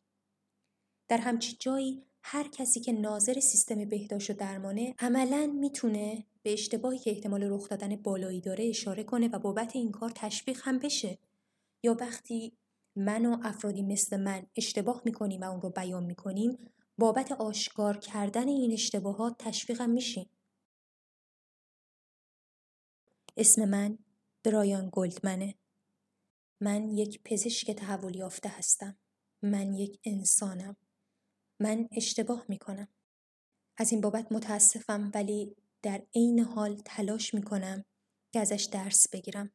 [1.08, 6.98] در همچی جایی هر کسی که ناظر سیستم بهداشت و درمانه عملا می‌تونه به اشتباهی
[6.98, 11.18] که احتمال رخ دادن بالایی داره اشاره کنه و بابت این کار تشویق هم بشه
[11.82, 12.52] یا وقتی
[12.96, 16.58] من و افرادی مثل من اشتباه می‌کنیم و اون رو بیان می‌کنیم
[16.98, 20.30] بابت آشکار کردن این اشتباهات تشویقم میشیم
[23.36, 23.98] اسم من
[24.46, 25.54] برایان گلدمنه
[26.62, 28.98] من یک پزشک تحول یافته هستم.
[29.42, 30.76] من یک انسانم.
[31.60, 32.88] من اشتباه می کنم.
[33.78, 37.84] از این بابت متاسفم ولی در عین حال تلاش می کنم
[38.32, 39.52] که ازش درس بگیرم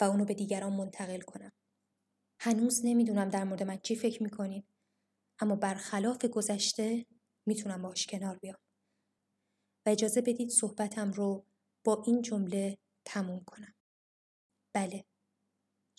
[0.00, 1.52] و اونو به دیگران منتقل کنم.
[2.40, 4.64] هنوز نمی‌دونم در مورد من چی فکر می‌کنین
[5.40, 7.06] اما برخلاف گذشته
[7.46, 8.58] می‌تونم باش کنار بیام.
[9.86, 11.46] و اجازه بدید صحبتم رو
[11.84, 13.74] با این جمله تموم کنم.
[14.74, 15.04] بله.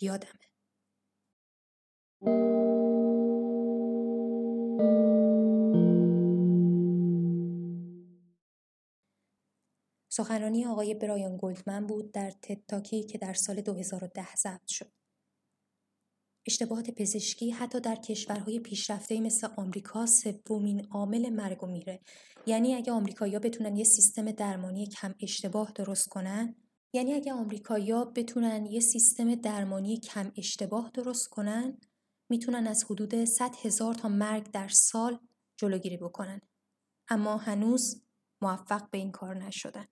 [0.01, 0.51] یادمه.
[10.13, 14.91] سخنرانی آقای برایان گلدمن بود در تتاکی که در سال 2010 ضبط شد.
[16.47, 21.99] اشتباهات پزشکی حتی در کشورهای پیشرفته مثل آمریکا سومین عامل مرگ و میره.
[22.45, 26.55] یعنی اگه آمریکایی‌ها بتونن یه سیستم درمانی کم اشتباه درست کنن
[26.93, 31.77] یعنی اگه آمریکایی‌ها بتونن یه سیستم درمانی کم اشتباه درست کنن
[32.29, 35.19] می‌تونن از حدود 100 هزار تا مرگ در سال
[35.57, 36.41] جلوگیری بکنن.
[37.09, 38.05] اما هنوز
[38.41, 39.87] موفق به این کار نشدن.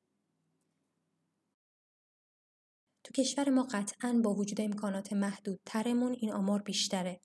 [3.04, 7.22] تو کشور ما قطعا با وجود امکانات محدودترمون این آمار بیشتره.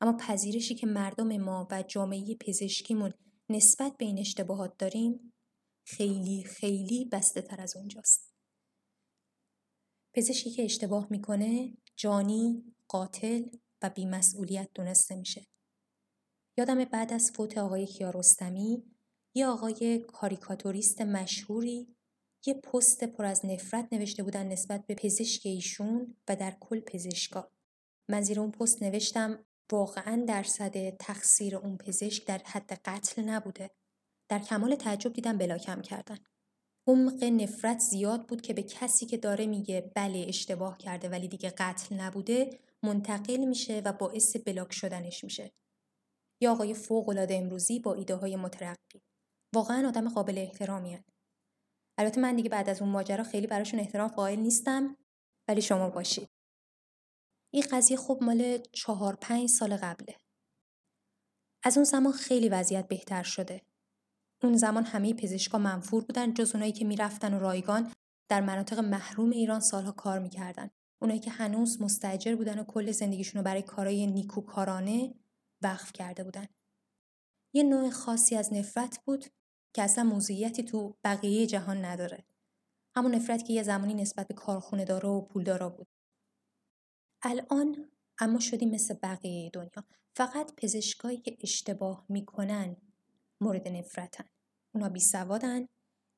[0.00, 3.12] اما پذیرشی که مردم ما و جامعه پزشکیمون
[3.50, 5.32] نسبت به این اشتباهات داریم
[5.86, 8.29] خیلی خیلی بسته تر از اونجاست.
[10.14, 13.42] پزشکی که اشتباه می‌کنه جانی، قاتل
[13.82, 15.46] و بیمسئولیت دونسته میشه.
[16.58, 18.84] یادم بعد از فوت آقای کیارستمی
[19.34, 21.96] یه آقای کاریکاتوریست مشهوری
[22.46, 27.50] یه پست پر از نفرت نوشته بودن نسبت به پزشک ایشون و در کل پزشکا.
[28.08, 33.70] من زیر اون پست نوشتم واقعا درصد تقصیر اون پزشک در حد قتل نبوده.
[34.28, 36.18] در کمال تعجب دیدم بلاکم کردن.
[36.86, 41.50] عمق نفرت زیاد بود که به کسی که داره میگه بله اشتباه کرده ولی دیگه
[41.50, 45.52] قتل نبوده منتقل میشه و باعث بلاک شدنش میشه.
[46.42, 49.02] یا آقای فوقالعاده امروزی با ایده های مترقی.
[49.54, 50.98] واقعا آدم قابل احترامی
[51.98, 54.96] البته من دیگه بعد از اون ماجرا خیلی براشون احترام قائل نیستم
[55.48, 56.28] ولی شما باشید.
[57.52, 60.16] این قضیه خب مال چهار پنج سال قبله.
[61.64, 63.69] از اون زمان خیلی وضعیت بهتر شده.
[64.42, 67.92] اون زمان همه پزشکا منفور بودن جز اونایی که می‌رفتن و رایگان
[68.30, 70.70] در مناطق محروم ایران سالها کار می‌کردن.
[71.02, 75.14] اونایی که هنوز مستجر بودن و کل زندگیشون رو برای کارهای نیکوکارانه
[75.62, 76.46] وقف کرده بودن.
[77.54, 79.24] یه نوع خاصی از نفرت بود
[79.74, 82.24] که اصلا موضوعیتی تو بقیه جهان نداره.
[82.96, 85.88] همون نفرت که یه زمانی نسبت به کارخونه دارا و پولدارا بود.
[87.22, 89.84] الان اما شدیم مثل بقیه دنیا.
[90.16, 92.76] فقط پزشکایی که اشتباه می‌کنن
[93.42, 94.24] مورد نفرتن.
[94.74, 95.66] اونا بی سوادن،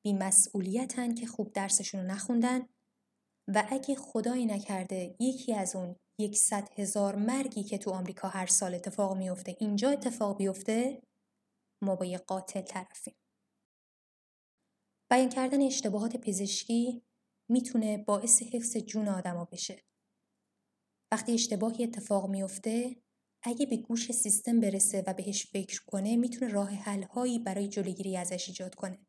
[0.05, 2.67] بی مسئولیتن که خوب درسشون رو نخوندن
[3.47, 8.75] و اگه خدایی نکرده یکی از اون یکصد هزار مرگی که تو آمریکا هر سال
[8.75, 11.01] اتفاق میفته اینجا اتفاق بیفته
[11.83, 13.15] ما با یه قاتل طرفیم.
[15.11, 17.03] بیان کردن اشتباهات پزشکی
[17.49, 19.83] می‌تونه باعث حفظ جون آدما بشه.
[21.11, 23.02] وقتی اشتباهی اتفاق میفته
[23.43, 28.47] اگه به گوش سیستم برسه و بهش فکر کنه می‌تونه راه حلهایی برای جلوگیری ازش
[28.47, 28.99] ایجاد کنه.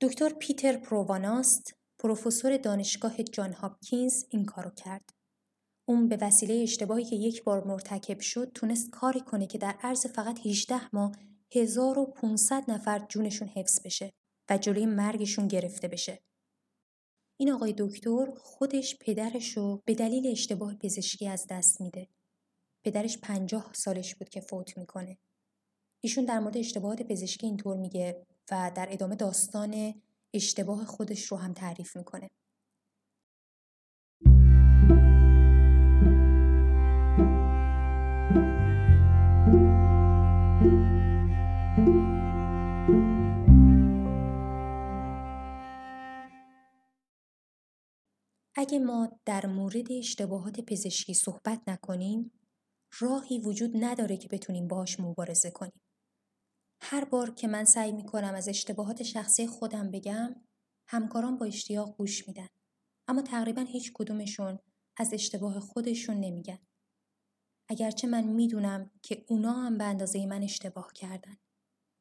[0.00, 5.12] دکتر پیتر پروواناست پروفسور دانشگاه جان هاپکینز این کارو کرد.
[5.88, 10.06] اون به وسیله اشتباهی که یک بار مرتکب شد تونست کاری کنه که در عرض
[10.06, 11.12] فقط 18 ماه
[11.54, 14.12] 1500 نفر جونشون حفظ بشه
[14.50, 16.22] و جلوی مرگشون گرفته بشه.
[17.40, 22.08] این آقای دکتر خودش پدرش رو به دلیل اشتباه پزشکی از دست میده.
[22.84, 25.18] پدرش پنجاه سالش بود که فوت می‌کنه.
[26.04, 30.02] ایشون در مورد اشتباهات پزشکی اینطور میگه و در ادامه داستان
[30.34, 32.28] اشتباه خودش رو هم تعریف می‌کنه.
[48.56, 52.37] اگه ما در مورد اشتباهات پزشکی صحبت نکنیم
[52.92, 55.80] راهی وجود نداره که بتونیم باهاش مبارزه کنیم.
[56.82, 60.34] هر بار که من سعی می‌کنم از اشتباهات شخصی خودم بگم
[60.88, 62.48] همکاران با اشتیاق گوش میدن
[63.08, 64.58] اما تقریبا هیچ کدومشون
[64.96, 66.58] از اشتباه خودشون نمیگن.
[67.68, 71.36] اگرچه من می‌دونم که اونا هم به اندازه من اشتباه کردن.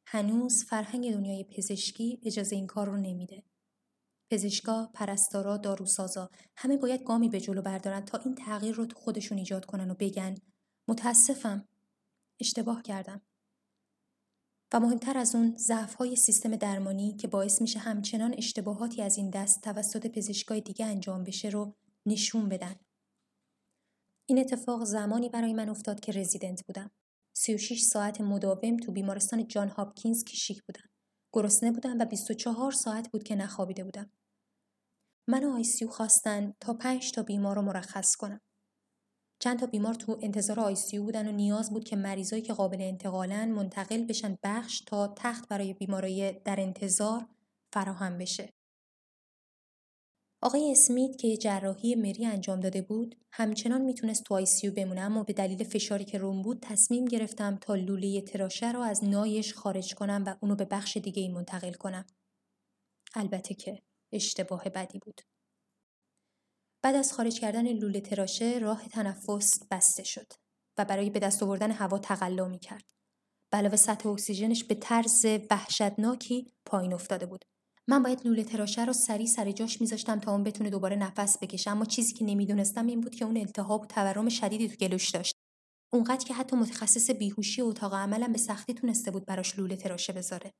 [0.07, 3.43] هنوز فرهنگ دنیای پزشکی اجازه این کار رو نمیده.
[4.31, 9.37] پزشکا، پرستارا، داروسازا همه باید گامی به جلو بردارن تا این تغییر رو تو خودشون
[9.37, 10.35] ایجاد کنن و بگن
[10.87, 11.67] متاسفم
[12.39, 13.21] اشتباه کردم
[14.73, 19.29] و مهمتر از اون ضعف های سیستم درمانی که باعث میشه همچنان اشتباهاتی از این
[19.29, 22.75] دست توسط پزشکای دیگه انجام بشه رو نشون بدن.
[24.25, 26.91] این اتفاق زمانی برای من افتاد که رزیدنت بودم.
[27.33, 30.89] 36 ساعت مداوم تو بیمارستان جان هاپکینز کشیک بودم.
[31.33, 34.11] گرسنه بودم و 24 ساعت بود که نخوابیده بودم.
[35.27, 38.41] منو ICU خواستن تا 5 تا بیمار رو مرخص کنم.
[39.39, 43.51] چند تا بیمار تو انتظار ICU بودن و نیاز بود که مریضایی که قابل انتقالن
[43.51, 47.25] منتقل بشن بخش تا تخت برای بیمارای در انتظار
[47.73, 48.49] فراهم بشه.
[50.41, 55.33] آقای اسمیت که جراحی مری انجام داده بود همچنان می‌تونست تو ICU بمونه اما به
[55.33, 60.23] دلیل فشاری که روم بود تصمیم گرفتم تا لوله تراشه رو از نایش خارج کنم
[60.25, 62.05] و اونو به بخش دیگه ای منتقل کنم.
[63.15, 65.21] البته که اشتباه بدی بود.
[66.83, 70.27] بعد از خارج کردن لوله تراشه راه تنفس بسته شد
[70.77, 72.83] و برای به دست آوردن هوا تقلا می کرد.
[73.53, 77.45] علاوه سطح اکسیژنش به طرز وحشتناکی پایین افتاده بود.
[77.87, 81.71] من باید لوله تراشه رو سری سر جاش میذاشتم تا اون بتونه دوباره نفس بکشه
[81.71, 85.33] اما چیزی که نمی‌دونستم این بود که اون التهاب و تورم شدیدی تو گلوش داشت.
[85.93, 90.51] اونقدر که حتی متخصص بیهوشی اتاق عملم به سختی تونسته بود براش لوله تراشه بذاره.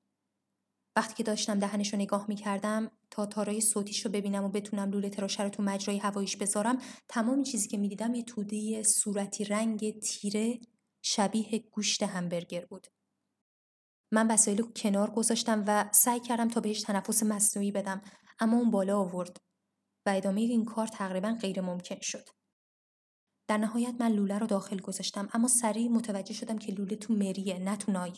[0.98, 5.10] وقتی که داشتم دهنش رو نگاه می‌کردم تا تارای صوتیش رو ببینم و بتونم لوله
[5.10, 10.60] تراشه رو تو مجرای هواییش بذارم تمام چیزی که می‌دیدم یه توده صورتی رنگ تیره
[11.02, 12.88] شبیه گوشت همبرگر بود.
[14.12, 18.02] من وسایل رو کنار گذاشتم و سعی کردم تا بهش تنفس مصنوعی بدم
[18.40, 19.38] اما اون بالا آورد
[20.06, 22.30] و ادامه این کار تقریبا غیر ممکن شد.
[23.48, 27.60] در نهایت من لوله رو داخل گذاشتم اما سریع متوجه شدم که لوله تو مریه
[27.60, 28.14] نه تو نای.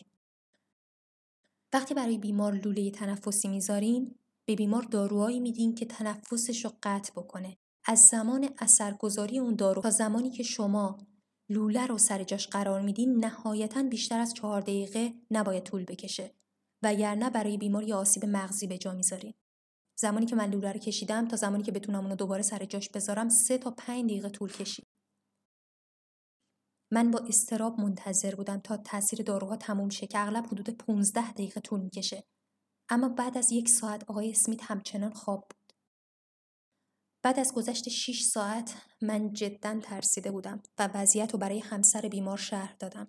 [1.74, 4.16] وقتی برای بیمار لوله تنفسی می‌ذارین
[4.46, 7.58] به بیمار داروهایی میدین که تنفسش رو قطع بکنه.
[7.86, 10.98] از زمان اثرگذاری اون دارو تا زمانی که شما
[11.50, 16.36] لوله رو سر جاش قرار میدین نهایتا بیشتر از چهار دقیقه نباید طول بکشه.
[16.84, 19.34] وگرنه برای بیمار یا آسیب مغزی به جا می‌ذارین.
[20.00, 23.30] زمانی که من لوله رو کشیدم تا زمانی که بتونم اونو دوباره سر جاش بذارم
[23.30, 24.88] سه تا پنج دقیقه طول کشید.
[26.92, 31.62] من با استراب منتظر بودم تا تاثیر داروها تموم شه که اغلب حدود 15 دقیقه
[31.62, 32.24] طول می‌کشه
[32.90, 35.74] اما بعد از یک ساعت آقای اسمیت همچنان خواب بود
[37.24, 42.38] بعد از گذشت 6 ساعت من جدا ترسیده بودم و وضعیت رو برای همسر بیمار
[42.38, 43.08] شهر دادم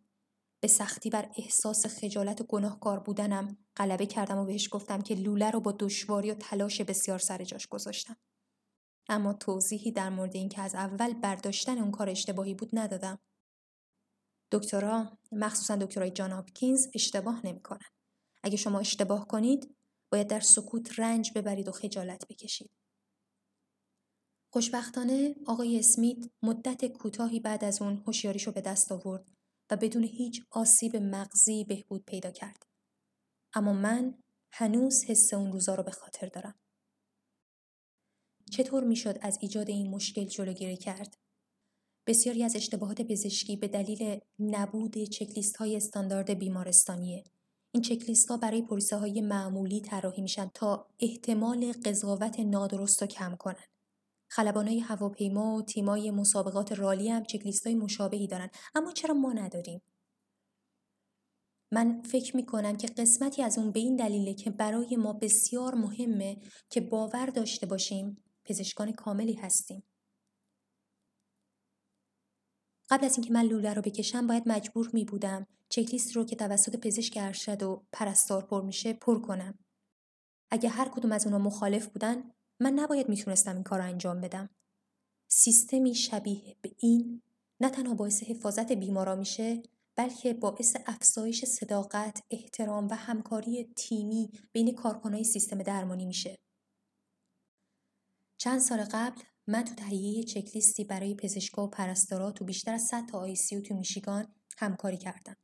[0.63, 5.51] به سختی بر احساس خجالت و گناهکار بودنم غلبه کردم و بهش گفتم که لوله
[5.51, 8.17] رو با دشواری و تلاش بسیار سر جاش گذاشتم.
[9.09, 13.19] اما توضیحی در مورد اینکه از اول برداشتن اون کار اشتباهی بود ندادم.
[14.53, 17.89] دکترها مخصوصا دکترای جان هاپکینز اشتباه نمی‌کنن.
[18.43, 19.77] اگه شما اشتباه کنید
[20.13, 22.71] باید در سکوت رنج ببرید و خجالت بکشید.
[24.53, 29.31] خوشبختانه آقای اسمیت مدت کوتاهی بعد از اون هوشیاریشو به دست آورد
[29.71, 32.67] و بدون هیچ آسیب مغزی بهبود پیدا کرد.
[33.55, 34.23] اما من
[34.53, 36.61] هنوز حس اون روزا رو به خاطر دارم.
[38.51, 41.17] چطور می‌شد از ایجاد این مشکل جلوگیری کرد؟
[42.11, 47.25] بسیاری از اشتباهات پزشکی به دلیل نبود چکلیست های استاندارد بیمارستانیه.
[47.73, 53.37] این چکلیست ها برای پروسه های معمولی طراحی میشن تا احتمال قضاوت نادرست رو کم
[53.37, 53.65] کنن.
[54.37, 59.83] های هواپیما و تیمای مسابقات رالی هم چکلیست های مشابهی دارن اما چرا ما نداریم؟
[61.73, 65.75] من فکر می کنم که قسمتی از اون به این دلیله که برای ما بسیار
[65.75, 66.37] مهمه
[66.71, 69.83] که باور داشته باشیم پزشکان کاملی هستیم.
[72.91, 76.77] قبل از اینکه من لوله رو بکشم باید مجبور می بودم چکلیست رو که توسط
[76.77, 79.59] پزشک ارشد و پرستار پر میشه پر کنم.
[80.51, 82.31] اگه هر کدوم از اونا مخالف بودن
[82.61, 84.51] من نباید می‌تونستم این کار رو انجام بدم.
[85.29, 87.23] سیستمی شبیه به این
[87.61, 89.63] نه تنها باعث حفاظت بیمارا میشه
[89.97, 96.39] بلکه باعث افزایش صداقت، احترام و همکاری تیمی بین کارکنای سیستم درمانی میشه.
[98.39, 103.07] چند سال قبل من تو تهیه چکلیستی برای پزشکا و پرستارا تو بیشتر از 100
[103.07, 105.37] تا آیسیو تو میشیگان همکاری کردم.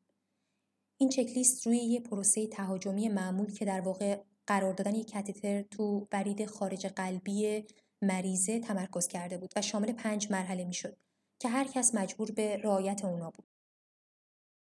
[1.01, 6.09] این چکلیست روی یه پروسه تهاجمی معمول که در واقع قرار دادن یک کاتتر تو
[6.11, 7.65] برید خارج قلبی
[8.03, 10.97] مریضه تمرکز کرده بود و شامل پنج مرحله می‌شد
[11.39, 13.47] که هر کس مجبور به رعایت اونا بود.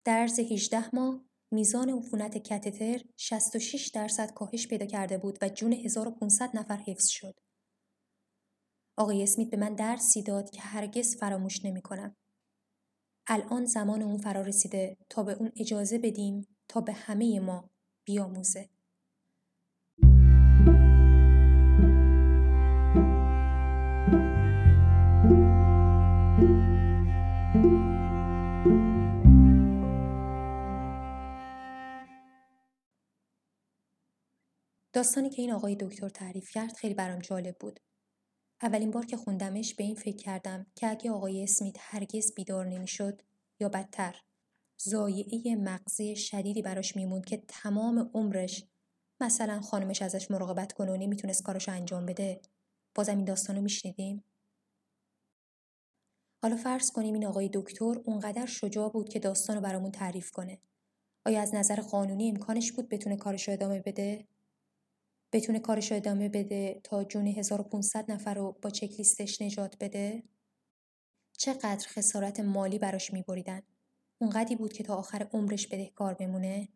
[0.04, 5.74] در عرض 18 ماه میزان عفونت کاتتر 66 درصد کاهش پیدا کرده بود و جون
[5.74, 7.45] 1500 نفر حفظ شد.
[8.98, 12.16] آقای اسمیت به من درسی داد که هرگز فراموش نمی کنم.
[13.28, 17.70] الان زمان اون فرا رسیده تا به اون اجازه بدیم تا به همه ما
[18.06, 18.70] بیاموزه.
[34.94, 37.80] داستانی که این آقای دکتر تعریف کرد خیلی برام جالب بود.
[38.62, 43.22] اولین بار که خوندمش به این فکر کردم که اگه آقای اسمیت هرگز بیدار نمی‌شد
[43.60, 44.22] یا بدتر.
[44.78, 48.64] زایعه مغزی شدیدی براش میموند که تمام عمرش
[49.22, 52.42] مثلا خانمش ازش مراقبت کنه و نمی‌تونست کارش انجام بده.
[52.96, 54.24] بازم این داستانو میشنیدیم؟
[56.44, 60.60] حالا فرض کنیم این آقای دکتر اونقدر شجاع بود که داستانو برامون تعریف کنه.
[61.26, 64.28] آیا از نظر قانونی امکانش بود بتونه کارش رو ادامه بده؟
[65.36, 70.24] بتونه کارش رو ادامه بده تا جون 1500 نفر رو با چکلیستش نجات بده؟
[71.38, 73.62] چقدر خسارت مالی براش میبریدن؟
[74.22, 76.70] اونقدی بود که تا آخر عمرش بدهکار بمونه؟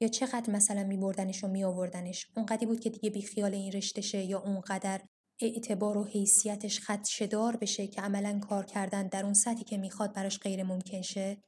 [0.00, 5.00] یا چقدر مثلا میبردنش و میآوردنش اونقدی بود که دیگه بیخیال این رشتشه یا اونقدر
[5.40, 10.38] اعتبار و حیثیتش خدشدار بشه که عملا کار کردن در اون سطحی که می‌خواد براش
[10.38, 11.42] غیر ممکن شه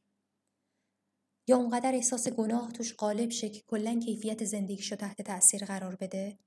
[1.47, 6.39] یا اونقدر احساس گناه توش غالب شه که کلا کیفیت زندگیشو تحت تاثیر قرار بده؟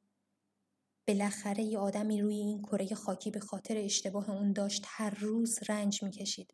[1.08, 6.04] بالاخره یه آدمی روی این کره خاکی به خاطر اشتباه اون داشت هر روز رنج
[6.04, 6.54] می‌کشید.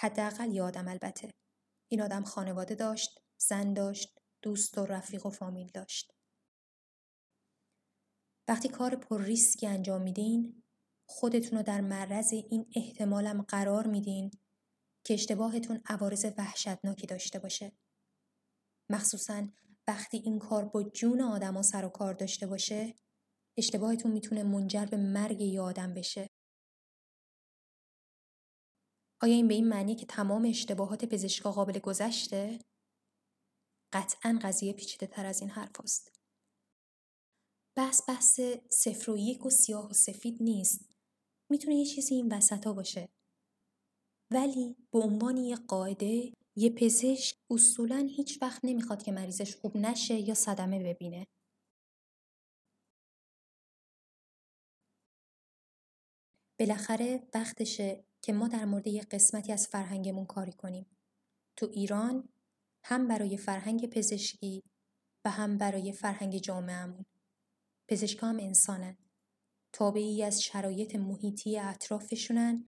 [0.00, 1.34] حداقل یه آدم البته.
[1.88, 6.12] این آدم خانواده داشت زن داشت دوست و رفیق و فامیل داشت.
[8.48, 10.62] وقتی کار پر ریسکی انجام میدین
[11.08, 14.30] خودتون رو در معرض این احتمالم قرار میدین
[15.06, 17.72] که اشتباهتون عوارض وحشتناکی داشته باشه.
[18.90, 19.48] مخصوصا
[19.88, 22.94] وقتی این کار با جون آدما سر و کار داشته باشه
[23.58, 26.30] اشتباهتون می‌تونه منجر به مرگ یه آدم بشه.
[29.22, 32.58] آیا این به این معنی که تمام اشتباهات پزشکا قابل گذشته؟
[33.92, 36.20] قطعا قضیه پیچیده تر از این حرف است.
[37.76, 38.40] بحث بحث
[38.70, 40.90] صفر و یک و سیاه و سفید نیست.
[41.50, 43.08] می‌تونه یه چیزی این وسط باشه.
[44.30, 50.14] ولی به عنوان یه قاعده یه پزشک اصولا هیچ وقت نمی‌خواد که مریضش خوب نشه
[50.14, 51.26] یا صدمه ببینه.
[56.58, 60.86] بالاخره وقتشه که ما در مورد یه قسمتی از فرهنگمون کاری کنیم.
[61.56, 62.28] تو ایران
[62.84, 64.62] هم برای فرهنگ پزشکی
[65.24, 67.04] و هم برای فرهنگ جامعهمون.
[67.88, 68.96] پزشکا هم انسانن.
[69.72, 72.68] تابعی از شرایط محیطی اطرافشونن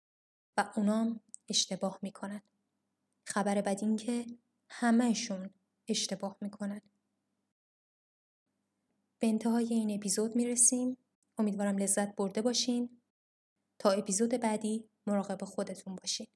[0.56, 2.42] و اونام اشتباه می‌کنن.
[3.26, 4.26] خبر بد این که
[4.70, 5.50] همهشون
[5.88, 6.80] اشتباه می‌کنن.
[9.18, 10.96] به انتهای این اپیزود می‌رسیم.
[11.38, 13.00] امیدوارم لذت برده باشین.
[13.78, 16.26] تا اپیزود بعدی مراقب خودتون باشین.